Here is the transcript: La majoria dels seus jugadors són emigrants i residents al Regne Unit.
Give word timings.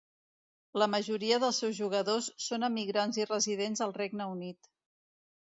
La 0.83 0.87
majoria 0.93 1.37
dels 1.43 1.59
seus 1.63 1.75
jugadors 1.81 2.31
són 2.47 2.67
emigrants 2.69 3.21
i 3.23 3.27
residents 3.33 3.85
al 3.89 3.95
Regne 4.01 4.29
Unit. 4.35 4.73